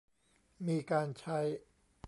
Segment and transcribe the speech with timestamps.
[0.67, 1.39] มีการใช้